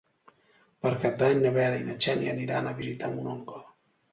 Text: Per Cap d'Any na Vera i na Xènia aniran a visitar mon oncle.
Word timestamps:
Per 0.85 0.91
Cap 1.03 1.19
d'Any 1.19 1.43
na 1.43 1.51
Vera 1.57 1.77
i 1.81 1.85
na 1.91 1.99
Xènia 2.07 2.33
aniran 2.35 2.71
a 2.71 2.75
visitar 2.81 3.11
mon 3.15 3.29
oncle. 3.37 3.63